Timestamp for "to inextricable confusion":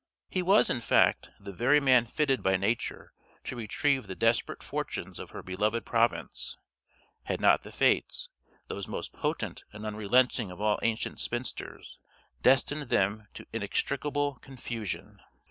13.35-15.21